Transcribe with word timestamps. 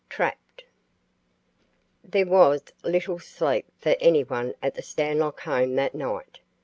TRAPPED. 0.09 0.63
There 2.03 2.25
was 2.25 2.63
little 2.83 3.19
sleep 3.19 3.67
for 3.77 3.95
anyone 3.99 4.55
at 4.59 4.73
the 4.73 4.81
Stanlock 4.81 5.41
home 5.41 5.75
that 5.75 5.93
night. 5.93 6.39